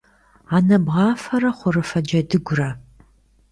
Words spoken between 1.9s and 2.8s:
джэдыгурэ.